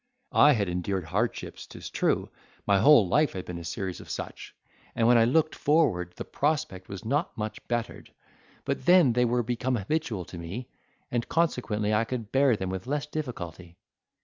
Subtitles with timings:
[0.33, 4.55] I had endured hardships, 'tis true—my whole life had been a series of such;
[4.95, 8.11] and when I looked forward, the prospect was not much bettered,
[8.65, 10.69] but then they were become habitual to me,
[11.11, 13.77] and consequently I could bear them with less difficulty.